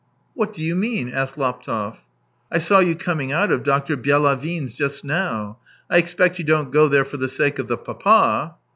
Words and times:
"What 0.33 0.51
do 0.51 0.63
you 0.63 0.73
mean?" 0.73 1.13
asked 1.13 1.37
Laptev." 1.37 1.97
I 2.51 2.57
saw 2.57 2.79
you 2.79 2.95
coming 2.95 3.31
out 3.31 3.51
of 3.51 3.61
Dr. 3.61 3.95
Byelavin's 3.95 4.73
just 4.73 5.03
now. 5.05 5.59
I 5.91 5.99
expect 5.99 6.39
you 6.39 6.43
don't 6.43 6.71
go 6.71 6.87
there 6.87 7.05
for 7.05 7.17
the 7.17 7.29
sake 7.29 7.59
of 7.59 7.67
the 7.67 7.77
papa." 7.77 8.55